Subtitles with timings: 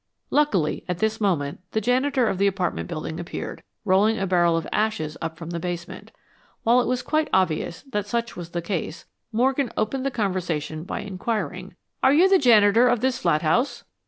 [0.31, 4.67] Luckily, at this moment the janitor of the apartment building appeared, rolling a barrel of
[4.71, 6.11] ashes up from the basement.
[6.63, 11.01] While it was quite obvious that such was the case, Morgan opened the conversation by
[11.01, 13.83] inquiring, "Are you the janitor of this flat house?"